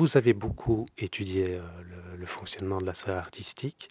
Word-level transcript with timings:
Vous 0.00 0.16
avez 0.16 0.32
beaucoup 0.32 0.86
étudié 0.96 1.56
euh, 1.56 2.16
le, 2.16 2.24
fonctionnement 2.24 2.78
de 2.78 2.86
la 2.86 2.94
sphère 2.94 3.18
artistique. 3.18 3.90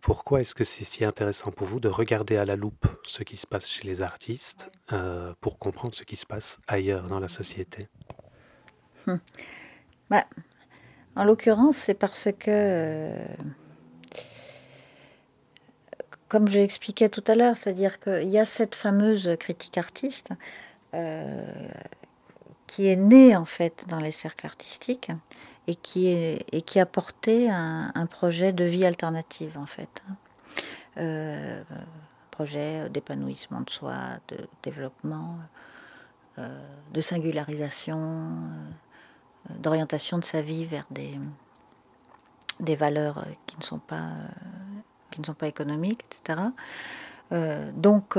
Pourquoi 0.00 0.40
est-ce 0.40 0.54
que 0.54 0.62
c'est 0.62 0.84
si 0.84 1.04
intéressant 1.04 1.50
pour 1.50 1.66
vous 1.66 1.80
de 1.80 1.88
regarder 1.88 2.36
à 2.36 2.44
la 2.44 2.54
loupe 2.54 2.86
ce 3.02 3.24
qui 3.24 3.36
se 3.36 3.44
passe 3.44 3.68
chez 3.68 3.84
les 3.84 4.04
artistes 4.04 4.70
euh, 4.92 5.34
pour 5.40 5.58
comprendre 5.58 5.92
ce 5.92 6.04
qui 6.04 6.14
se 6.14 6.24
passe 6.24 6.60
ailleurs 6.68 7.08
dans 7.08 7.18
la 7.18 7.26
société? 7.26 7.88
Bah, 10.08 10.24
en 11.16 11.24
l'occurrence, 11.24 11.78
c'est 11.78 11.94
parce 11.94 12.28
que, 12.38 12.48
euh, 12.48 13.26
comme 16.28 16.46
je 16.46 16.58
l'expliquais 16.58 17.08
tout 17.08 17.24
à 17.26 17.34
l'heure, 17.34 17.56
c'est-à-dire 17.56 17.98
qu'il 17.98 18.28
y 18.28 18.38
a 18.38 18.44
cette 18.44 18.76
fameuse 18.76 19.34
critique 19.40 19.78
artiste 19.78 20.28
qui 22.72 22.88
est 22.88 22.96
née 22.96 23.36
en 23.36 23.44
fait 23.44 23.84
dans 23.88 23.98
les 23.98 24.12
cercles 24.12 24.46
artistiques 24.46 25.10
et 25.66 25.74
qui, 25.74 26.06
est, 26.06 26.46
et 26.52 26.62
qui 26.62 26.80
a 26.80 26.86
porté 26.86 27.50
un, 27.50 28.06
projet 28.10 28.54
de 28.54 28.64
vie 28.64 28.86
alternative 28.86 29.58
en 29.58 29.66
fait. 29.66 30.02
Euh, 30.96 31.62
projet 32.30 32.88
d'épanouissement 32.88 33.60
de 33.60 33.68
soi, 33.68 33.96
de 34.28 34.48
développement, 34.62 35.36
euh, 36.38 36.66
de 36.94 37.00
singularisation, 37.02 37.98
euh, 37.98 39.54
d'orientation 39.58 40.16
de 40.16 40.24
sa 40.24 40.40
vie 40.40 40.64
vers 40.64 40.86
des, 40.90 41.20
des 42.58 42.74
valeurs 42.74 43.26
qui 43.46 43.58
ne 43.58 43.64
sont 43.64 43.80
pas, 43.80 44.12
qui 45.10 45.20
ne 45.20 45.26
sont 45.26 45.34
pas 45.34 45.48
économiques, 45.48 46.06
etc. 46.10 46.40
Donc, 47.74 48.16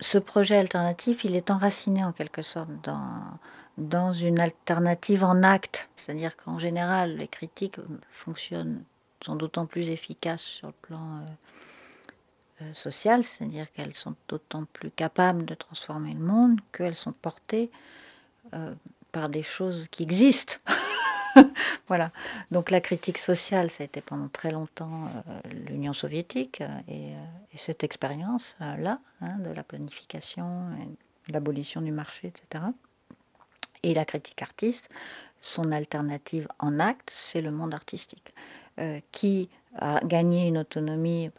ce 0.00 0.18
projet 0.18 0.56
alternatif, 0.56 1.24
il 1.24 1.36
est 1.36 1.50
enraciné 1.50 2.04
en 2.04 2.12
quelque 2.12 2.42
sorte 2.42 2.70
dans, 2.82 3.22
dans 3.78 4.12
une 4.12 4.40
alternative 4.40 5.24
en 5.24 5.42
acte. 5.42 5.88
C'est-à-dire 5.96 6.36
qu'en 6.36 6.58
général, 6.58 7.16
les 7.16 7.28
critiques 7.28 7.78
fonctionnent, 8.10 8.84
sont 9.24 9.36
d'autant 9.36 9.66
plus 9.66 9.88
efficaces 9.90 10.42
sur 10.42 10.68
le 10.68 10.74
plan 10.82 11.00
euh, 11.00 12.62
euh, 12.62 12.74
social, 12.74 13.24
c'est-à-dire 13.24 13.70
qu'elles 13.72 13.94
sont 13.94 14.14
d'autant 14.28 14.64
plus 14.72 14.90
capables 14.90 15.44
de 15.44 15.54
transformer 15.54 16.14
le 16.14 16.20
monde 16.20 16.60
qu'elles 16.72 16.94
sont 16.94 17.12
portées 17.12 17.70
euh, 18.54 18.74
par 19.12 19.28
des 19.28 19.42
choses 19.42 19.88
qui 19.90 20.02
existent. 20.02 20.54
voilà. 21.86 22.10
Donc 22.50 22.70
la 22.70 22.80
critique 22.80 23.18
sociale, 23.18 23.70
ça 23.70 23.82
a 23.82 23.86
été 23.86 24.00
pendant 24.00 24.28
très 24.28 24.50
longtemps 24.50 25.06
euh, 25.06 25.50
l'Union 25.68 25.92
soviétique 25.92 26.60
euh, 26.60 26.78
et, 26.88 27.12
euh, 27.14 27.24
et 27.52 27.58
cette 27.58 27.84
expérience-là, 27.84 28.98
hein, 29.20 29.38
de 29.38 29.50
la 29.50 29.62
planification, 29.62 30.68
l'abolition 31.28 31.80
du 31.80 31.92
marché, 31.92 32.28
etc. 32.28 32.64
Et 33.82 33.94
la 33.94 34.04
critique 34.04 34.42
artiste, 34.42 34.88
son 35.40 35.72
alternative 35.72 36.48
en 36.58 36.80
acte, 36.80 37.12
c'est 37.14 37.40
le 37.40 37.50
monde 37.50 37.74
artistique, 37.74 38.34
qui 39.12 39.48
a 39.76 40.00
gagné 40.04 40.48
une 40.48 40.58
autonomie 40.58 41.30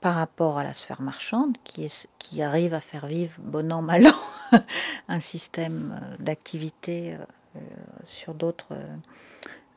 par 0.00 0.14
rapport 0.14 0.58
à, 0.58 0.62
la 0.62 0.74
sphère 0.74 1.02
marchande, 1.02 1.56
qui, 1.64 1.90
qui 2.18 2.40
arrive 2.42 2.72
à 2.72 2.80
faire 2.80 3.06
vivre, 3.06 3.34
bon 3.38 3.72
an, 3.72 3.82
mal 3.82 4.06
an, 4.06 4.58
un 5.08 5.20
système 5.20 6.00
d'activité 6.18 7.16
sur 8.04 8.34
d'autres 8.34 8.74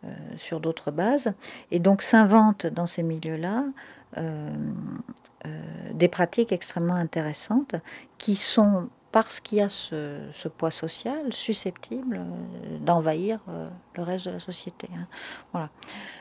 euh, 0.05 0.07
sur 0.37 0.61
d'autres 0.61 0.91
bases, 0.91 1.33
et 1.71 1.79
donc 1.79 2.01
s'invente 2.01 2.65
dans 2.65 2.85
ces 2.85 3.03
milieux-là 3.03 3.65
euh, 4.17 4.49
euh, 5.45 5.61
des 5.93 6.07
pratiques 6.07 6.53
extrêmement 6.53 6.95
intéressantes 6.95 7.75
qui 8.17 8.37
sont, 8.37 8.87
parce 9.11 9.41
qu'il 9.41 9.57
y 9.57 9.61
a 9.61 9.67
ce, 9.67 10.47
poids 10.57 10.71
social, 10.71 11.33
susceptibles 11.33 12.21
euh, 12.21 12.77
d'envahir 12.79 13.41
euh, 13.49 13.67
le 13.95 14.03
reste 14.03 14.27
de 14.27 14.31
la 14.31 14.39
société. 14.39 14.87
hein. 14.97 15.07
Voilà. 15.51 15.69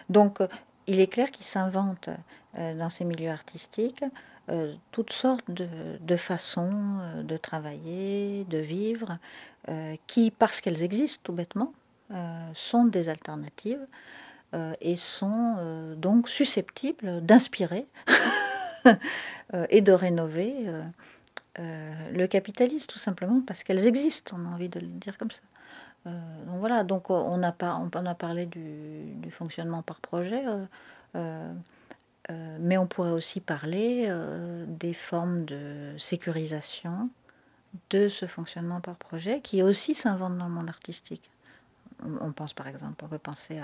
Donc, 0.08 0.40
euh, 0.40 0.48
il 0.88 0.98
est 0.98 1.06
clair 1.06 1.30
qu'il 1.30 1.46
s'invente 1.46 2.10
euh, 2.58 2.76
dans 2.76 2.90
ces 2.90 3.04
milieux 3.04 3.30
artistiques 3.30 4.04
euh, 4.50 4.74
toutes 4.92 5.12
sortes 5.12 5.50
de, 5.50 6.16
façons 6.16 6.70
euh, 6.72 7.22
de 7.22 7.36
travailler, 7.36 8.44
de 8.48 8.58
vivre, 8.58 9.18
euh, 9.68 9.94
qui, 10.06 10.30
parce 10.30 10.60
qu'elles 10.60 10.82
existent 10.82 11.20
tout 11.22 11.32
bêtement, 11.32 11.72
sont 12.54 12.86
des 12.86 13.10
alternatives 13.10 13.86
et 14.80 14.96
sont 14.96 15.94
donc 15.98 16.30
susceptibles 16.30 17.20
d'inspirer 17.20 17.86
et 19.68 19.82
de 19.82 19.92
rénover 19.92 20.54
le 21.58 22.26
capitalisme, 22.26 22.86
tout 22.86 22.98
simplement 22.98 23.42
parce 23.46 23.62
qu'elles 23.62 23.86
existent, 23.86 24.38
on 24.40 24.50
a 24.50 24.54
envie 24.54 24.70
de 24.70 24.80
le 24.80 24.86
dire 24.86 25.18
comme 25.18 25.30
ça. 25.30 25.42
Donc 26.06 26.60
voilà, 26.60 26.82
donc 26.82 27.10
on 27.10 27.42
a, 27.42 27.52
pas, 27.52 27.78
on 27.78 28.06
a 28.06 28.14
parlé 28.14 28.46
du 28.46 29.30
fonctionnement 29.30 29.82
par 29.82 30.00
projet, 30.00 30.42
euh, 32.30 32.56
mais 32.60 32.76
on 32.76 32.86
pourrait 32.86 33.10
aussi 33.10 33.40
parler 33.40 34.06
euh, 34.08 34.64
des 34.68 34.92
formes 34.92 35.44
de 35.46 35.94
sécurisation 35.96 37.08
de 37.90 38.08
ce 38.08 38.26
fonctionnement 38.26 38.80
par 38.80 38.96
projet 38.96 39.40
qui 39.40 39.62
aussi 39.62 39.94
s'invente 39.94 40.36
dans 40.36 40.46
le 40.46 40.52
monde 40.52 40.68
artistique. 40.68 41.30
On, 42.20 42.30
pense 42.30 42.54
par 42.54 42.68
exemple, 42.68 43.02
on 43.04 43.08
peut 43.08 43.18
penser 43.18 43.58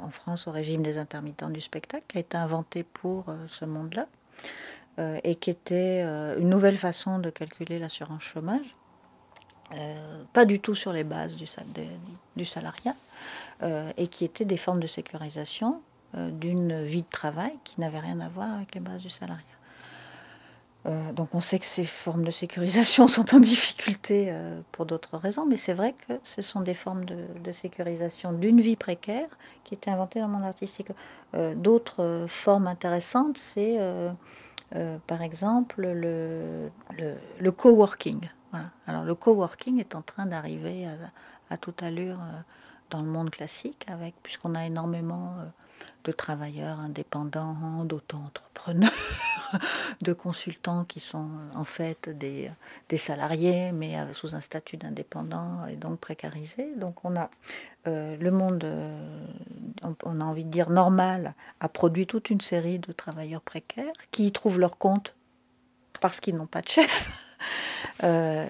en 0.00 0.10
France 0.10 0.46
au 0.46 0.52
régime 0.52 0.82
des 0.82 0.98
intermittents 0.98 1.50
du 1.50 1.60
spectacle 1.60 2.04
qui 2.06 2.18
a 2.18 2.20
été 2.20 2.36
inventé 2.36 2.84
pour 2.84 3.28
euh, 3.28 3.34
ce 3.48 3.64
monde-là 3.64 4.06
et 5.24 5.34
qui 5.34 5.50
était 5.50 6.00
une 6.38 6.48
nouvelle 6.48 6.78
façon 6.78 7.18
de 7.18 7.28
calculer 7.28 7.78
l'assurance 7.78 8.22
chômage. 8.22 8.74
Pas 10.32 10.46
du 10.46 10.58
tout 10.58 10.74
sur 10.74 10.90
les 10.90 11.04
bases 11.04 11.36
du, 11.36 12.46
salariat, 12.46 12.94
et 13.98 14.08
qui 14.08 14.24
étaient 14.24 14.46
des 14.46 14.56
formes 14.56 14.80
de 14.80 14.86
sécurisation 14.86 15.82
d'une 16.14 16.82
vie 16.82 17.02
de 17.02 17.10
travail 17.10 17.52
qui 17.64 17.80
n'avait 17.80 17.98
rien 17.98 18.20
à 18.20 18.28
voir 18.28 18.54
avec 18.54 18.74
les 18.74 18.80
bases 18.80 19.02
du 19.02 19.10
salariat. 19.10 19.42
Euh, 20.86 21.12
donc 21.12 21.34
on 21.34 21.40
sait 21.40 21.58
que 21.58 21.66
ces 21.66 21.84
formes 21.84 22.22
de 22.22 22.30
sécurisation 22.30 23.08
sont 23.16 23.34
en 23.34 23.40
difficulté 23.40 24.26
euh, 24.28 24.60
pour 24.72 24.86
d'autres 24.86 25.18
raisons, 25.18 25.44
mais 25.44 25.56
c'est 25.56 25.74
vrai 25.74 25.94
que 26.06 26.14
ce 26.22 26.42
sont 26.42 26.60
des 26.60 26.74
formes 26.74 27.04
de, 27.04 27.52
sécurisation 27.52 28.32
d'une 28.32 28.60
vie 28.60 28.76
précaire 28.76 29.28
qui 29.64 29.74
étaient 29.74 29.90
inventées 29.90 30.20
dans 30.20 30.26
le 30.26 30.32
monde 30.32 30.44
artistique. 30.44 30.88
Euh, 31.34 31.54
D'autres 31.54 32.02
euh, 32.02 32.26
formes 32.28 32.68
intéressantes, 32.68 33.36
c'est 33.38 33.76
euh, 33.78 34.12
euh, 34.74 34.98
par 35.06 35.22
exemple 35.22 35.80
le, 35.80 36.70
le, 36.96 37.14
le 37.38 37.52
coworking. 37.52 38.28
Alors 38.86 39.04
le 39.04 39.14
coworking 39.14 39.78
est 39.78 39.94
en 39.94 40.02
train 40.02 40.26
d'arriver 40.26 40.88
à, 41.50 41.56
toute 41.56 41.82
allure 41.82 42.18
euh, 42.20 42.40
dans 42.90 43.02
le 43.02 43.08
monde 43.08 43.30
classique, 43.30 43.86
puisqu'on 44.22 44.54
a 44.54 44.64
énormément 44.64 45.34
euh, 45.38 45.44
de 46.04 46.12
travailleurs 46.12 46.78
indépendants, 46.78 47.84
d'auto-entrepreneurs, 47.84 48.92
de 50.02 50.12
consultants 50.12 50.84
qui 50.84 51.00
sont 51.00 51.28
euh, 51.28 51.58
en 51.58 51.64
fait 51.64 52.08
des, 52.08 52.50
des 52.88 52.98
salariés, 52.98 53.72
mais 53.72 53.98
euh, 53.98 54.12
sous 54.14 54.34
un 54.34 54.40
statut 54.40 54.76
d'indépendant 54.76 55.66
et 55.66 55.74
donc 55.74 55.98
précarisés. 55.98 56.68
Donc 56.76 57.04
on 57.04 57.16
a 57.16 57.28
euh, 57.86 58.16
le 58.16 58.30
monde, 58.30 58.64
euh, 58.64 59.26
on, 59.82 59.94
on 60.04 60.20
a 60.20 60.24
envie 60.24 60.44
de 60.44 60.50
dire 60.50 60.70
normal, 60.70 61.34
a 61.60 61.68
produit 61.68 62.06
toute 62.06 62.30
une 62.30 62.40
série 62.40 62.78
de 62.78 62.92
travailleurs 62.92 63.42
précaires 63.42 63.92
qui 64.10 64.26
y 64.26 64.32
trouvent 64.32 64.58
leur 64.58 64.78
compte 64.78 65.14
parce 66.00 66.20
qu'ils 66.20 66.36
n'ont 66.36 66.46
pas 66.46 66.62
de 66.62 66.68
chef. 66.68 67.22
Euh, 68.04 68.46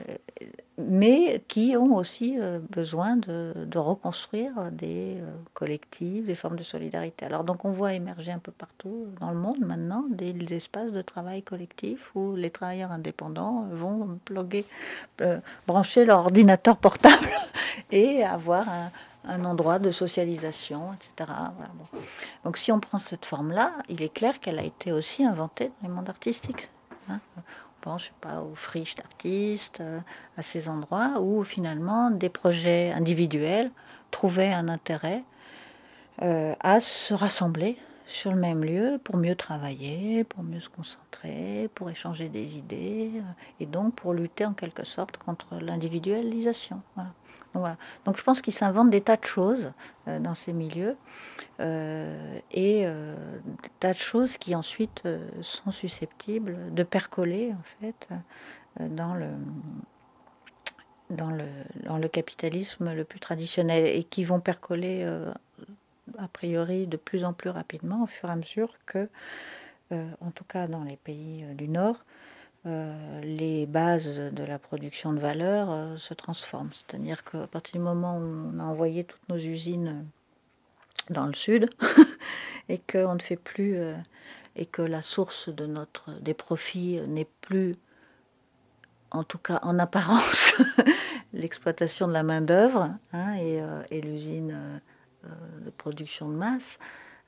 mais 0.76 1.40
qui 1.46 1.76
ont 1.76 1.94
aussi 1.94 2.36
euh, 2.38 2.58
besoin 2.70 3.16
de, 3.16 3.78
reconstruire 3.78 4.72
des 4.72 5.18
euh, 5.20 5.30
collectifs, 5.54 6.26
des 6.26 6.34
formes 6.34 6.56
de 6.56 6.64
solidarité. 6.64 7.24
Alors 7.24 7.44
donc 7.44 7.64
on 7.64 7.70
voit 7.70 7.94
émerger 7.94 8.32
un 8.32 8.40
peu 8.40 8.50
partout 8.50 9.06
dans 9.20 9.30
le 9.30 9.36
monde 9.36 9.60
maintenant 9.60 10.04
des, 10.10 10.34
espaces 10.52 10.92
de 10.92 11.00
travail 11.00 11.42
collectif 11.42 12.10
où 12.16 12.34
les 12.34 12.50
travailleurs 12.50 12.90
indépendants 12.90 13.66
vont 13.70 14.18
bloguer, 14.26 14.64
brancher 15.66 16.04
leur 16.04 16.20
ordinateur 16.20 16.76
portable 16.76 17.28
et 17.92 18.24
avoir 18.24 18.66
un, 19.24 19.44
endroit 19.44 19.78
de 19.78 19.92
socialisation, 19.92 20.92
etc. 20.94 21.30
Donc 22.44 22.56
si 22.56 22.72
on 22.72 22.80
prend 22.80 22.98
cette 22.98 23.26
forme-là, 23.26 23.72
il 23.88 24.02
est 24.02 24.12
clair 24.12 24.40
qu'elle 24.40 24.58
a 24.58 24.64
été 24.64 24.92
aussi 24.92 25.24
inventée 25.24 25.68
dans 25.80 25.88
les 25.88 25.94
mondes 25.94 26.08
artistiques. 26.08 26.68
hein. 27.08 27.20
Sais 27.98 28.10
pas, 28.20 28.40
aux 28.40 28.54
friches 28.54 28.96
d'artistes, 28.96 29.80
euh, 29.80 30.00
à 30.36 30.42
ces 30.42 30.68
endroits 30.68 31.20
où 31.20 31.44
finalement 31.44 32.10
des 32.10 32.28
projets 32.28 32.90
individuels 32.92 33.70
trouvaient 34.10 34.52
un 34.52 34.68
intérêt 34.68 35.22
euh, 36.22 36.54
à 36.60 36.80
se 36.80 37.14
rassembler 37.14 37.78
sur 38.06 38.30
le 38.30 38.38
même 38.38 38.64
lieu 38.64 39.00
pour 39.02 39.16
mieux 39.16 39.34
travailler, 39.34 40.24
pour 40.24 40.42
mieux 40.42 40.60
se 40.60 40.68
concentrer, 40.68 41.68
pour 41.74 41.90
échanger 41.90 42.28
des 42.28 42.56
idées, 42.56 43.10
euh, 43.16 43.22
et 43.60 43.66
donc 43.66 43.94
pour 43.94 44.14
lutter 44.14 44.44
en 44.44 44.54
quelque 44.54 44.84
sorte 44.84 45.16
contre 45.16 45.56
l'individualisation. 45.60 46.80
Voilà. 47.54 47.78
Donc, 48.04 48.18
je 48.18 48.22
pense 48.22 48.42
qu'il 48.42 48.52
s'invente 48.52 48.90
des 48.90 49.00
tas 49.00 49.16
de 49.16 49.24
choses 49.24 49.72
euh, 50.08 50.20
dans 50.20 50.34
ces 50.34 50.52
milieux, 50.52 50.96
euh, 51.60 52.38
et 52.52 52.84
des 52.84 53.70
tas 53.80 53.92
de 53.92 53.98
choses 53.98 54.36
qui 54.36 54.54
ensuite 54.54 55.02
sont 55.40 55.72
susceptibles 55.72 56.74
de 56.74 56.82
percoler 56.82 57.52
en 57.52 57.62
fait 57.80 58.08
dans 58.78 59.14
le 59.14 59.28
dans 61.08 61.30
le, 61.30 61.44
dans 61.84 61.98
le 61.98 62.08
capitalisme 62.08 62.92
le 62.92 63.04
plus 63.04 63.20
traditionnel 63.20 63.86
et 63.86 64.02
qui 64.02 64.24
vont 64.24 64.40
percoler 64.40 65.06
a 66.18 66.28
priori 66.28 66.86
de 66.86 66.96
plus 66.96 67.24
en 67.24 67.32
plus 67.32 67.50
rapidement 67.50 68.04
au 68.04 68.06
fur 68.06 68.28
et 68.28 68.32
à 68.32 68.36
mesure 68.36 68.74
que, 68.86 69.08
euh, 69.92 70.08
en 70.20 70.30
tout 70.30 70.44
cas 70.44 70.66
dans 70.66 70.84
les 70.84 70.96
pays 70.96 71.44
euh, 71.44 71.54
du 71.54 71.68
Nord, 71.68 72.04
les 73.22 73.64
bases 73.66 74.18
de 74.18 74.42
la 74.42 74.58
production 74.58 75.12
de 75.12 75.20
valeur 75.20 75.96
se 76.00 76.14
transforment. 76.14 76.72
C'est-à-dire 76.72 77.22
qu'à 77.22 77.46
partir 77.46 77.74
du 77.74 77.78
moment 77.78 78.18
où 78.18 78.50
on 78.52 78.58
a 78.58 78.64
envoyé 78.64 79.04
toutes 79.04 79.28
nos 79.28 79.36
usines 79.36 80.04
dans 81.08 81.26
le 81.26 81.34
sud 81.34 81.70
et 82.68 82.80
ne 82.92 83.18
fait 83.20 83.36
plus 83.36 83.78
et 84.56 84.66
que 84.66 84.82
la 84.82 85.00
source 85.00 85.48
de 85.48 85.64
notre 85.64 86.10
des 86.18 86.34
profits 86.34 87.00
n'est 87.06 87.28
plus 87.40 87.76
en 89.10 89.24
tout 89.24 89.38
cas 89.38 89.60
en 89.62 89.78
apparence, 89.78 90.54
l'exploitation 91.32 92.08
de 92.08 92.12
la 92.12 92.22
main-d'œuvre 92.22 92.90
hein, 93.12 93.32
et, 93.36 93.60
euh, 93.60 93.82
l'usine 93.90 94.50
euh, 94.50 94.76
euh, 94.76 94.78
de 95.64 95.70
production 95.70 96.28
de 96.28 96.34
masse, 96.34 96.78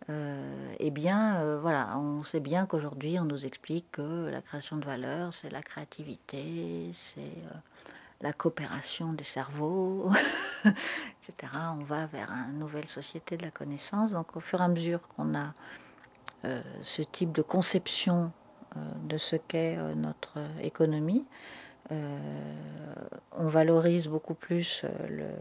eh 0.09 0.91
bien, 0.91 1.57
voilà, 1.57 1.99
on 1.99 2.23
sait 2.23 2.41
bien 2.41 2.67
qu'aujourd'hui, 2.67 3.19
on 3.19 3.25
nous 3.25 3.45
explique 3.45 3.93
que 3.93 4.29
la 4.31 4.41
création 4.41 4.77
de 4.77 4.85
valeur, 4.85 5.35
c'est 5.35 5.51
la 5.51 5.61
créativité, 5.61 6.93
c'est 6.95 7.43
la 8.23 8.33
coopération 8.33 9.13
des 9.13 9.25
cerveaux, 9.25 10.11
etc. 10.65 11.53
On 11.79 11.85
va 11.85 12.07
vers 12.07 12.31
une 12.31 12.59
nouvelle 12.59 12.87
société 12.87 13.37
de 13.37 13.43
la 13.43 13.51
connaissance. 13.51 14.13
Donc, 14.13 14.35
au 14.37 14.41
fur 14.41 14.61
et 14.61 14.65
à 14.65 14.69
mesure 14.69 15.01
qu'on 15.09 15.35
a 15.35 15.53
ce 16.83 17.03
type 17.03 17.33
de 17.33 17.43
conception 17.43 18.33
de 19.05 19.19
ce 19.19 19.37
qu'est 19.37 19.77
notre 19.95 20.39
économie, 20.63 21.27
euh, 21.91 22.19
on 23.33 23.47
valorise 23.47 24.09
beaucoup 24.09 24.35
plus 24.35 24.83
euh, 24.85 25.35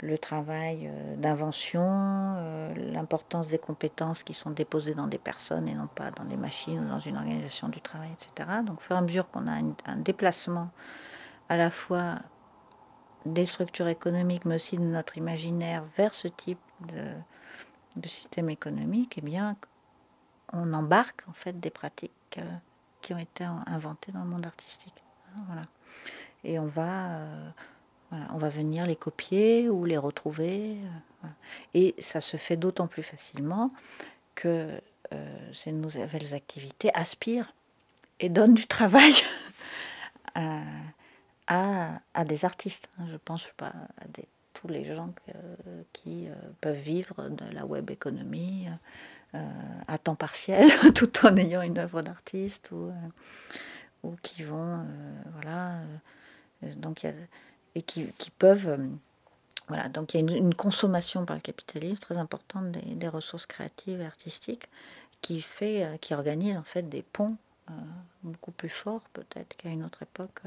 le, 0.00 0.18
travail 0.18 0.86
euh, 0.86 1.16
d'invention, 1.16 2.72
l'importance 2.92 3.48
des 3.48 3.58
compétences 3.58 4.22
qui 4.22 4.34
sont 4.34 4.50
déposées 4.50 4.94
dans 4.94 5.06
des 5.06 5.18
personnes 5.18 5.68
et 5.68 5.74
non 5.74 5.86
pas 5.86 6.10
dans 6.10 6.24
des 6.24 6.36
machines 6.36 6.78
ou 6.78 6.88
dans 6.88 6.98
une 6.98 7.16
organisation 7.16 7.68
du 7.68 7.80
travail, 7.80 8.10
etc. 8.12 8.48
Donc, 8.64 8.78
au 8.78 8.80
fur 8.80 8.96
et 8.96 8.98
à 8.98 9.02
mesure 9.02 9.30
qu'on 9.30 9.46
a 9.46 9.52
un 9.52 9.96
déplacement 9.96 10.70
à 11.48 11.56
la 11.56 11.70
fois 11.70 12.16
des 13.24 13.46
structures 13.46 13.88
économiques, 13.88 14.44
mais 14.44 14.56
aussi 14.56 14.76
de 14.76 14.84
notre 14.84 15.16
imaginaire 15.18 15.84
vers 15.96 16.14
ce 16.14 16.28
type 16.28 16.60
de, 16.80 18.06
système 18.06 18.50
économique, 18.50 19.14
eh 19.18 19.22
bien, 19.22 19.56
on 20.52 20.72
embarque 20.74 21.24
en 21.28 21.32
fait 21.32 21.58
des 21.58 21.70
pratiques 21.70 22.38
qui 23.00 23.14
ont 23.14 23.18
été 23.18 23.44
inventées 23.44 24.12
dans 24.12 24.22
le 24.22 24.30
monde 24.30 24.46
artistique. 24.46 24.94
Voilà 25.46 25.62
et 26.46 26.58
on 26.58 26.66
va, 26.66 27.18
euh, 28.16 28.20
on 28.32 28.38
va 28.38 28.48
venir 28.48 28.86
les 28.86 28.96
copier 28.96 29.68
ou 29.68 29.84
les 29.84 29.96
retrouver. 29.96 30.76
Euh, 31.24 31.28
et 31.74 31.94
ça 31.98 32.20
se 32.20 32.36
fait 32.36 32.56
d'autant 32.56 32.86
plus 32.86 33.02
facilement 33.02 33.70
que 34.34 34.80
euh, 35.12 35.52
ces 35.52 35.72
nouvelles 35.72 36.34
activités 36.34 36.90
aspirent 36.94 37.52
et 38.20 38.28
donnent 38.28 38.54
du 38.54 38.66
travail 38.66 39.14
à, 41.46 42.00
des 42.24 42.44
artistes. 42.44 42.88
Hein. 42.98 43.04
Je 43.10 43.16
pense 43.16 43.46
pas 43.56 43.72
à 44.00 44.04
tous 44.54 44.68
les 44.68 44.84
gens 44.84 45.12
qui 45.92 46.28
peuvent 46.62 46.78
vivre 46.78 47.28
de 47.28 47.44
la 47.52 47.66
web 47.66 47.90
économie 47.90 48.66
à 49.34 49.98
temps 49.98 50.14
partiel 50.14 50.70
tout 50.94 51.26
en 51.26 51.36
ayant 51.36 51.60
une 51.60 51.78
œuvre 51.78 52.00
d'artiste 52.00 52.70
ou, 52.72 52.90
ou 54.02 54.16
qui 54.22 54.44
vont 54.44 54.82
voilà 55.34 55.80
euh, 56.64 56.74
donc, 56.76 57.06
et 57.76 57.82
qui, 57.82 58.30
peuvent. 58.38 58.68
Euh, 58.68 58.88
voilà, 59.68 59.88
donc 59.88 60.14
il 60.14 60.30
y 60.30 60.34
a 60.34 60.36
une, 60.36 60.54
consommation 60.54 61.24
par 61.24 61.36
le 61.36 61.42
capitalisme 61.42 61.98
très 61.98 62.16
importante 62.16 62.72
des, 62.72 63.08
ressources 63.08 63.46
créatives 63.46 64.00
et 64.00 64.06
artistiques 64.06 64.68
qui 65.20 65.42
fait, 65.42 65.84
euh, 65.84 65.96
qui 65.98 66.14
organise 66.14 66.56
en 66.56 66.62
fait 66.62 66.82
des 66.82 67.02
ponts 67.02 67.36
beaucoup 68.22 68.52
plus 68.52 68.68
forts 68.68 69.02
peut-être 69.12 69.56
qu'à 69.56 69.70
une 69.70 69.84
autre 69.84 70.00
époque. 70.02 70.40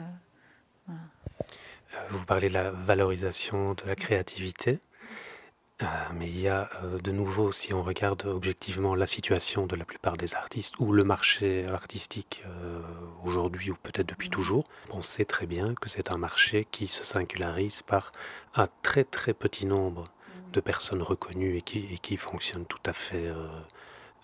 Vous 2.10 2.26
parlez 2.26 2.48
de 2.48 2.54
la 2.54 2.72
valorisation 2.72 3.74
de 3.74 3.84
la 3.86 3.96
créativité. 3.96 4.80
Euh, 5.82 5.86
mais 6.14 6.28
il 6.28 6.40
y 6.42 6.50
a 6.50 6.70
euh, 6.84 7.00
de 7.00 7.12
nouveau, 7.12 7.54
si 7.54 7.74
on 7.74 7.82
regarde 7.82 8.26
objectivement 8.26 8.96
la 8.96 9.08
situation 9.08 9.66
de 9.66 9.78
la 9.78 9.86
plupart 9.86 10.18
des 10.18 10.36
artistes 10.36 10.78
ou 10.80 10.92
le 10.92 11.06
marché 11.06 11.66
artistique 11.68 12.44
euh, 12.46 12.82
aujourd'hui 13.24 13.72
ou 13.72 13.78
peut-être 13.82 14.10
depuis 14.10 14.30
toujours, 14.30 14.66
on 14.90 15.02
sait 15.02 15.24
très 15.24 15.46
bien 15.46 15.76
que 15.76 15.88
c'est 15.88 16.12
un 16.12 16.18
marché 16.18 16.68
qui 16.70 16.88
se 16.88 17.06
singularise 17.06 17.82
par 17.82 18.12
un 18.56 18.68
très 18.82 19.06
très 19.06 19.34
petit 19.34 19.66
nombre 19.66 20.04
de 20.52 20.60
personnes 20.60 21.02
reconnues 21.02 21.58
et 21.58 21.62
qui, 21.62 21.88
et 21.94 21.98
qui 21.98 22.18
fonctionne 22.18 22.66
tout 22.66 22.82
à 22.86 22.92
fait 22.92 23.32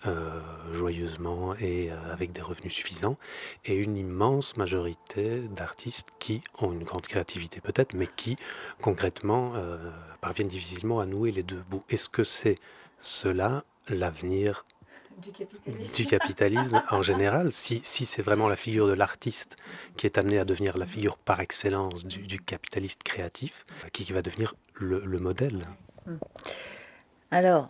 euh, 0.04 0.40
joyeusement 0.74 1.54
et 1.54 1.90
euh, 1.90 2.12
avec 2.12 2.30
des 2.32 2.42
revenus 2.42 2.74
suffisants, 2.74 3.16
et 3.64 3.74
une 3.74 3.96
immense 3.96 4.56
majorité 4.58 5.40
d'artistes 5.48 6.08
qui 6.18 6.42
ont 6.60 6.70
une 6.70 6.84
grande 6.84 7.06
créativité 7.06 7.62
peut-être, 7.62 7.94
mais 7.94 8.06
qui 8.06 8.36
concrètement 8.82 9.52
euh, 9.54 9.78
parviennent 10.20 10.48
difficilement 10.48 11.00
à 11.00 11.06
nouer 11.06 11.32
les 11.32 11.42
deux 11.42 11.62
bouts. 11.70 11.82
Est-ce 11.88 12.10
que 12.10 12.24
c'est 12.24 12.56
cela 13.00 13.64
l'avenir 13.88 14.66
du 15.22 15.32
capitalisme. 16.04 16.82
en 16.90 17.00
général, 17.00 17.50
si, 17.50 17.80
si 17.82 18.04
c'est 18.04 18.20
vraiment 18.20 18.48
la 18.48 18.56
figure 18.56 18.86
de 18.86 18.92
l'artiste 18.92 19.56
qui 19.96 20.06
est 20.06 20.18
amenée 20.18 20.38
à 20.38 20.44
devenir 20.44 20.76
la 20.76 20.84
figure 20.84 21.16
par 21.16 21.40
excellence 21.40 22.04
du, 22.04 22.38
capitaliste 22.38 23.02
créatif, 23.02 23.64
qui, 23.94 24.04
qui 24.04 24.12
va 24.12 24.20
devenir 24.20 24.54
le, 24.74 25.00
le 25.00 25.18
modèle? 25.18 25.62
Alors, 27.30 27.68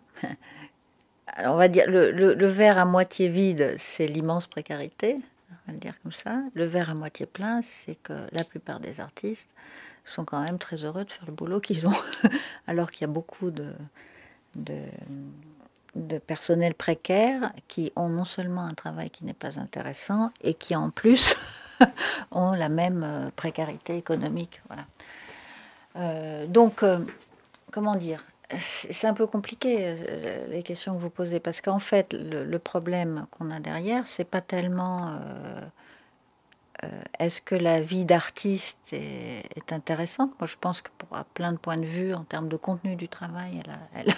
alors 1.26 1.54
on 1.54 1.58
va 1.58 1.68
dire 1.68 1.84
le, 1.88 2.10
le, 2.10 2.46
verre 2.46 2.78
à 2.78 2.84
moitié 2.84 3.28
vide, 3.28 3.74
c'est 3.78 4.06
l'immense 4.06 4.46
précarité, 4.46 5.16
on 5.50 5.54
va 5.66 5.72
le 5.72 5.78
dire 5.78 5.94
comme 6.02 6.12
ça. 6.12 6.36
Le 6.54 6.64
verre 6.64 6.90
à 6.90 6.94
moitié 6.94 7.26
plein, 7.26 7.60
c'est 7.62 7.96
que 7.96 8.14
la 8.32 8.44
plupart 8.44 8.80
des 8.80 9.00
artistes 9.00 9.48
sont 10.04 10.24
quand 10.24 10.42
même 10.42 10.58
très 10.58 10.84
heureux 10.84 11.04
de 11.04 11.10
faire 11.10 11.26
le 11.26 11.32
boulot 11.32 11.60
qu'ils 11.60 11.86
ont, 11.86 12.00
alors 12.66 12.90
qu'il 12.90 13.02
y 13.02 13.04
a 13.04 13.12
beaucoup 13.12 13.50
de, 13.50 13.72
de, 14.54 16.18
personnel 16.26 16.74
précaire 16.74 17.52
qui 17.68 17.92
ont 17.96 18.08
non 18.08 18.24
seulement 18.24 18.62
un 18.62 18.74
travail 18.74 19.10
qui 19.10 19.24
n'est 19.24 19.34
pas 19.34 19.58
intéressant 19.58 20.30
et 20.42 20.54
qui 20.54 20.76
en 20.76 20.90
plus 20.90 21.36
ont 22.30 22.52
la 22.52 22.68
même 22.68 23.02
euh, 23.04 23.30
précarité 23.34 23.96
économique. 23.96 24.62
Voilà. 24.68 24.84
Euh, 25.96 26.46
donc, 26.46 26.82
euh, 26.82 26.98
comment 27.72 27.96
dire 27.96 28.24
c'est 28.58 29.06
un 29.06 29.14
peu 29.14 29.26
compliqué 29.26 29.78
euh, 29.80 30.46
les 30.48 30.62
questions 30.62 30.94
que 30.94 31.00
vous 31.00 31.10
posez 31.10 31.40
parce 31.40 31.60
qu'en 31.60 31.78
fait 31.78 32.12
le, 32.12 32.58
problème 32.58 33.26
qu'on 33.30 33.50
a 33.50 33.60
derrière 33.60 34.06
c'est 34.06 34.24
pas 34.24 34.40
tellement 34.40 35.08
euh, 35.08 35.60
euh, 36.84 37.02
est-ce 37.18 37.40
que 37.40 37.54
la 37.54 37.80
vie 37.80 38.04
d'artiste 38.04 38.92
est, 38.92 39.72
intéressante? 39.72 40.30
Moi 40.38 40.46
je 40.46 40.56
pense 40.60 40.80
que 40.80 40.90
pour 40.96 41.16
à 41.16 41.24
plein 41.24 41.52
de 41.52 41.58
points 41.58 41.76
de 41.76 41.86
vue 41.86 42.14
en 42.14 42.22
termes 42.22 42.48
de 42.48 42.56
contenu 42.56 42.94
du 42.94 43.08
travail 43.08 43.62
elle, 43.94 44.14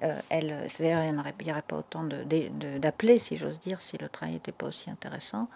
elle, 0.00 0.24
elle 0.30 0.68
il 0.80 1.44
n'y 1.44 1.52
aurait 1.52 1.62
pas 1.62 1.76
autant 1.76 2.02
d'appeler 2.04 3.18
si 3.20 3.36
j'ose 3.36 3.60
dire 3.60 3.80
si 3.80 3.96
le 3.96 4.08
travail 4.08 4.34
n'était 4.34 4.52
pas 4.52 4.66
aussi 4.66 4.90
intéressant. 4.90 5.48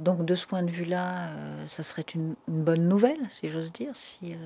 Donc 0.00 0.26
de 0.26 0.34
ce 0.34 0.44
point 0.44 0.62
de 0.62 0.70
vue 0.70 0.84
là 0.84 1.30
ça 1.66 1.82
serait 1.82 2.04
une, 2.14 2.34
une, 2.48 2.62
bonne 2.62 2.86
nouvelle 2.86 3.26
si 3.30 3.48
j'ose 3.48 3.72
dire 3.72 3.96
si 3.96 4.36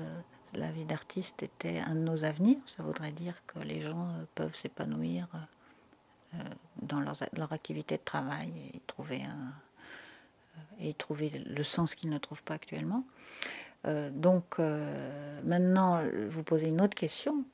la 0.55 0.71
vie 0.71 0.85
d'artiste 0.85 1.43
était 1.43 1.79
un 1.79 1.95
de 1.95 1.99
nos 1.99 2.23
avenirs. 2.23 2.57
Ça 2.65 2.83
voudrait 2.83 3.11
dire 3.11 3.35
que 3.47 3.59
les 3.59 3.81
gens 3.81 4.09
euh, 4.09 4.23
peuvent 4.35 4.55
s'épanouir 4.55 5.27
euh, 6.33 6.37
dans 6.81 6.99
leur, 6.99 7.53
activité 7.53 7.97
de 7.97 8.03
travail 8.03 8.51
et 8.73 8.81
trouver, 8.87 9.23
trouver 10.97 11.29
le 11.29 11.63
sens 11.63 11.95
qu'ils 11.95 12.09
ne 12.09 12.17
trouvent 12.17 12.43
pas 12.43 12.55
actuellement. 12.55 13.05
Euh, 13.85 14.09
donc 14.09 14.59
maintenant, 15.43 16.01
vous 16.29 16.43
posez 16.43 16.67
une 16.67 16.81
autre 16.81 16.95
question 16.95 17.45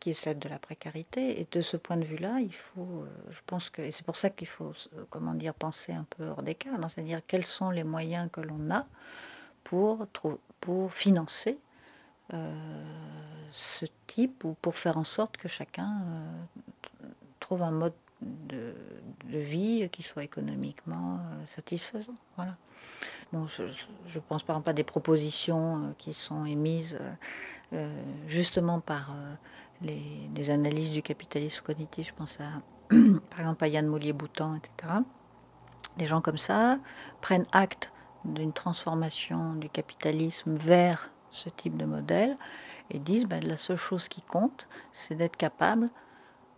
qui 0.00 0.10
est 0.10 0.14
celle 0.14 0.38
de 0.38 0.48
la 0.48 0.58
précarité. 0.58 1.40
Et 1.40 1.46
de 1.50 1.60
ce 1.60 1.76
point 1.76 1.96
de 1.96 2.04
vue-là, 2.04 2.38
il 2.40 2.54
faut, 2.54 3.04
je 3.30 3.40
pense 3.46 3.68
que, 3.68 3.82
et 3.82 3.92
c'est 3.92 4.06
pour 4.06 4.16
ça 4.16 4.30
qu'il 4.30 4.46
faut, 4.46 4.72
comment 5.10 5.34
dire, 5.34 5.52
penser 5.54 5.92
un 5.92 6.06
peu 6.16 6.28
hors 6.28 6.42
des 6.42 6.54
cadres, 6.54 6.88
c'est-à-dire 6.94 7.20
quels 7.26 7.44
sont 7.44 7.70
les 7.70 7.84
moyens 7.84 8.30
que 8.32 8.40
l'on 8.40 8.70
a 8.70 8.86
pour, 9.64 10.06
financer 10.92 11.58
euh, 11.58 11.67
ce 13.50 13.86
type 14.06 14.44
ou 14.44 14.54
pour 14.60 14.76
faire 14.76 14.98
en 14.98 15.04
sorte 15.04 15.36
que 15.36 15.48
chacun 15.48 16.02
euh, 16.02 17.06
trouve 17.40 17.62
un 17.62 17.70
mode 17.70 17.94
de, 18.20 18.74
vie 19.26 19.88
qui 19.92 20.02
soit 20.02 20.24
économiquement 20.24 21.16
euh, 21.16 21.46
satisfaisant. 21.54 22.14
Voilà. 22.36 22.56
Bon, 23.32 23.46
je, 23.46 24.18
pense 24.18 24.42
par 24.42 24.56
exemple 24.56 24.70
à 24.70 24.72
des 24.72 24.84
propositions 24.84 25.94
qui 25.98 26.14
sont 26.14 26.46
émises 26.46 26.98
justement 28.26 28.80
par 28.80 29.14
les, 29.82 30.50
analyses 30.50 30.92
du 30.92 31.02
capitalisme 31.02 31.62
cognitif. 31.62 32.08
Je 32.08 32.14
pense 32.14 32.38
à, 32.40 32.62
par 33.30 33.40
exemple 33.40 33.64
à 33.64 33.68
Yann 33.68 33.86
Mollier-Boutan, 33.86 34.56
etc. 34.56 34.94
Des 35.98 36.06
gens 36.06 36.22
comme 36.22 36.38
ça 36.38 36.78
prennent 37.20 37.46
acte 37.52 37.92
d'une 38.24 38.54
transformation 38.54 39.54
du 39.54 39.68
capitalisme 39.68 40.56
vers 40.56 41.10
ce 41.30 41.48
type 41.48 41.76
de 41.76 41.84
modèle 41.84 42.36
et 42.90 42.98
disent 42.98 43.26
ben, 43.26 43.42
la 43.44 43.56
seule 43.56 43.76
chose 43.76 44.08
qui 44.08 44.22
compte, 44.22 44.66
c'est 44.92 45.14
d'être 45.14 45.36
capable 45.36 45.90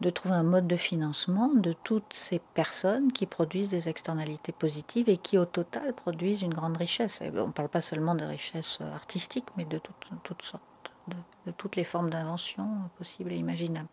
de 0.01 0.11
trouver 0.11 0.35
un 0.35 0.43
mode 0.43 0.67
de 0.67 0.77
financement 0.77 1.49
de 1.49 1.73
toutes 1.73 2.15
ces 2.15 2.39
personnes 2.39 3.13
qui 3.13 3.27
produisent 3.27 3.69
des 3.69 3.89
externalités 3.89 4.53
positives 4.53 5.09
et 5.09 5.19
qui 5.19 5.37
au 5.37 5.45
total 5.45 5.93
produisent 5.93 6.43
une 6.43 6.55
grande 6.55 6.77
richesse. 6.77 7.21
on 7.21 7.49
ne 7.49 7.53
parle 7.53 7.69
pas 7.69 7.83
seulement 7.83 8.15
de 8.15 8.25
richesse 8.25 8.79
artistique, 8.81 9.45
mais 9.57 9.67
de 9.67 9.79
toutes, 9.79 10.43
sortes, 10.43 10.63
de, 11.09 11.53
toutes 11.53 11.77
les 11.77 11.85
formes 11.85 12.09
d'invention 12.09 12.67
possibles 12.97 13.33
et 13.33 13.37
imaginables. 13.37 13.89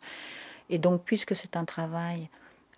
Et 0.69 0.77
donc, 0.77 1.03
puisque 1.03 1.36
c'est 1.36 1.57
un 1.57 1.65
travail 1.65 2.29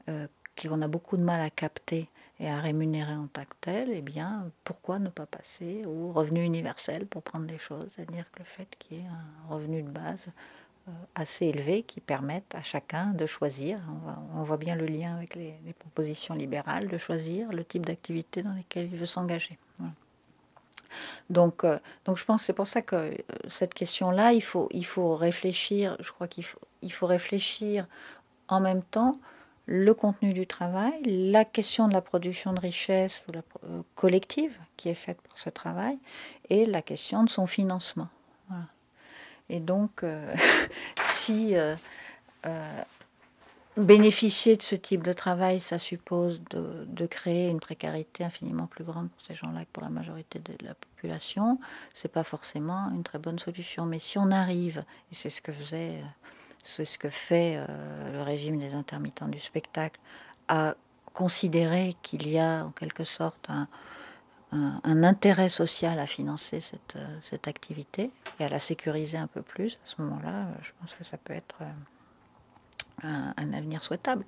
euh, 0.10 0.28
qu'on 0.60 0.82
a 0.82 0.88
beaucoup 0.88 1.18
de 1.18 1.24
mal 1.24 1.42
à 1.42 1.52
capter 1.52 2.08
et 2.40 2.50
à 2.50 2.60
rémunérer 2.60 3.14
en 3.14 3.28
tant 3.28 3.44
que 3.44 3.56
tel, 3.60 3.90
eh 3.92 4.02
bien, 4.02 4.50
pourquoi 4.64 5.00
ne 5.00 5.10
pas 5.10 5.26
passer 5.26 5.84
au 5.86 6.12
revenu 6.14 6.44
universel 6.44 7.06
pour 7.06 7.22
prendre 7.22 7.46
des 7.46 7.58
choses? 7.58 7.90
C'est-à-dire 7.96 8.26
que 8.32 8.40
le 8.40 8.46
fait 8.46 8.68
qu'il 8.80 8.98
y 8.98 9.02
ait 9.02 9.08
un 9.08 9.54
revenu 9.54 9.84
de 9.84 9.90
base 9.90 10.28
euh, 10.88 10.92
assez 11.16 11.48
élevé 11.48 11.84
qui 11.84 12.00
permette 12.00 12.56
à 12.56 12.64
chacun 12.64 13.08
de 13.08 13.26
choisir, 13.26 13.80
on, 14.36 14.44
voit 14.44 14.58
bien 14.58 14.76
le 14.76 14.86
lien 14.86 15.18
avec 15.18 15.36
les, 15.36 15.54
propositions 15.78 16.34
libérales, 16.34 16.88
de 16.88 16.98
choisir 16.98 17.52
le 17.52 17.66
type 17.66 17.86
d'activité 17.86 18.42
dans 18.42 18.54
lesquelles 18.54 18.90
il 18.92 18.98
veut 18.98 19.06
s'engager. 19.06 19.58
Donc, 21.30 21.64
euh, 21.66 21.78
donc 22.06 22.18
je 22.18 22.26
pense 22.26 22.42
que 22.42 22.46
c'est 22.46 22.54
pour 22.54 22.68
ça 22.68 22.82
que 22.82 22.96
euh, 22.96 23.14
cette 23.50 23.74
question-là, 23.74 24.32
il 24.32 24.42
faut, 24.42 24.70
il 24.72 24.86
faut 24.86 25.16
réfléchir, 25.16 25.98
je 26.00 26.12
crois 26.12 26.28
qu'il 26.28 26.46
faut, 26.46 26.60
il 26.82 26.92
faut 26.92 27.06
réfléchir 27.06 27.86
en 28.48 28.62
même 28.62 28.82
temps 28.82 29.20
le 29.72 29.94
contenu 29.94 30.34
du 30.34 30.48
travail, 30.48 31.00
la 31.04 31.46
question 31.46 31.88
de 31.88 31.94
la 31.94 32.02
production 32.02 32.54
de 32.54 32.60
richesse 32.60 33.24
ou 33.28 33.32
la, 33.32 33.44
collective 33.94 34.58
qui 34.78 34.90
est 34.90 34.96
faite 34.96 35.22
pour 35.22 35.38
ce 35.38 35.52
travail, 35.52 36.00
et 36.50 36.66
la 36.66 36.82
question 36.82 37.24
de 37.24 37.30
son 37.30 37.46
financement. 37.46 38.08
Et 39.48 39.60
donc, 39.60 40.04
euh, 40.04 40.34
si 41.00 41.56
euh, 41.56 41.76
euh, 42.48 42.82
bénéficier 43.78 44.58
de 44.58 44.64
ce 44.64 44.74
type 44.74 45.04
de 45.04 45.14
travail, 45.14 45.60
ça 45.60 45.78
suppose 45.78 46.42
de, 46.50 47.06
créer 47.06 47.50
une 47.50 47.60
précarité 47.60 48.24
infiniment 48.24 48.66
plus 48.66 48.84
grande 48.84 49.10
pour 49.10 49.22
ces 49.24 49.36
gens-là 49.36 49.66
que 49.66 49.70
pour 49.72 49.84
la 49.84 49.90
majorité 49.90 50.40
de 50.40 50.54
la 50.66 50.74
population, 50.74 51.60
c'est 51.94 52.12
pas 52.12 52.24
forcément 52.24 52.90
une 52.90 53.04
très 53.04 53.20
bonne 53.20 53.38
solution. 53.38 53.86
Mais 53.86 54.00
si 54.00 54.18
on 54.18 54.32
arrive, 54.32 54.84
et 55.12 55.16
c'est 55.16 55.30
ce 55.30 55.44
que 55.44 55.52
faisait, 55.52 56.02
c'est 56.64 56.86
ce 56.86 56.98
que 56.98 57.10
fait 57.10 57.60
le 58.12 58.22
régime 58.22 58.60
des 58.60 58.74
intermittents 58.74 59.28
du 59.28 59.40
spectacle, 59.40 60.00
à 60.48 60.76
considérer 61.14 61.96
qu'il 62.02 62.30
y 62.30 62.40
a 62.40 62.64
en 62.64 62.70
quelque 62.70 63.04
sorte 63.04 63.50
un, 63.50 63.68
intérêt 65.04 65.50
social 65.50 66.00
à 66.00 66.08
financer 66.08 66.62
cette, 66.62 66.96
euh, 66.96 67.20
cette, 67.24 67.48
activité 67.48 68.10
et 68.40 68.46
à 68.46 68.50
la 68.50 68.60
sécuriser 68.60 69.18
un 69.18 69.28
peu 69.28 69.42
plus, 69.42 69.74
à 69.84 69.88
ce 69.88 70.02
moment-là, 70.02 70.30
euh, 70.30 70.54
je 70.62 70.72
pense 70.80 70.94
que 70.94 71.04
ça 71.04 71.18
peut 71.18 71.34
être 71.34 71.58
euh, 71.62 73.32
un 73.38 73.54
avenir 73.54 73.84
souhaitable. 73.84 74.26